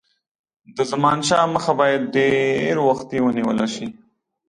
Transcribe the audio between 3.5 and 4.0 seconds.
شي.